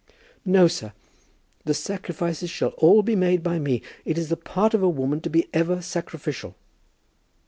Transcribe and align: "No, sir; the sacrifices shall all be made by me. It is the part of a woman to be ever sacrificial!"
"No, 0.45 0.67
sir; 0.67 0.93
the 1.65 1.75
sacrifices 1.75 2.49
shall 2.49 2.69
all 2.79 3.03
be 3.03 3.15
made 3.15 3.43
by 3.43 3.59
me. 3.59 3.83
It 4.03 4.17
is 4.17 4.29
the 4.29 4.35
part 4.35 4.73
of 4.73 4.81
a 4.81 4.89
woman 4.89 5.21
to 5.21 5.29
be 5.29 5.47
ever 5.53 5.79
sacrificial!" 5.79 6.55